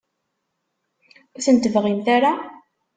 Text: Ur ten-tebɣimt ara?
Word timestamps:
Ur 1.35 1.41
ten-tebɣimt 1.45 2.07
ara? 2.15 2.33